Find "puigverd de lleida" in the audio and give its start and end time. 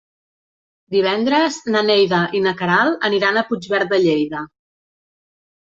3.53-4.45